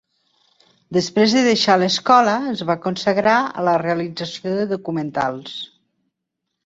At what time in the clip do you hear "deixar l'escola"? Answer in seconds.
1.47-2.33